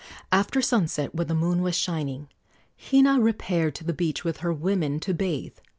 After 0.31 0.63
sunset, 0.63 1.13
when 1.13 1.27
the 1.27 1.35
moon 1.35 1.61
was 1.61 1.75
shining, 1.77 2.27
Hina 2.75 3.19
repaired 3.21 3.75
to 3.75 3.83
the 3.83 3.93
beach 3.93 4.23
with 4.23 4.37
her 4.37 4.51
women 4.51 4.99
to 5.01 5.13
bathe. 5.13 5.53